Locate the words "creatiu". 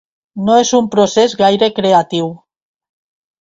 1.81-2.33